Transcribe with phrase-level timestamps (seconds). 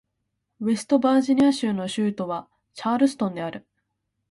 [0.61, 3.67] ウェストバージニア州の州都はチャールストンである